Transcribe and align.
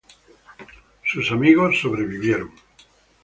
Sus 1.05 1.31
amigos 1.31 1.79
sobrevivieron. 1.79 2.49